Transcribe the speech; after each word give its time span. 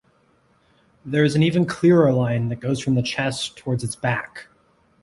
There 1.05 1.23
is 1.23 1.35
an 1.35 1.43
even 1.43 1.67
clearer 1.67 2.11
line 2.11 2.49
that 2.49 2.59
goes 2.59 2.79
from 2.79 2.95
the 2.95 3.03
chest 3.03 3.55
towards 3.57 3.83
its 3.83 3.95
back. 3.95 4.47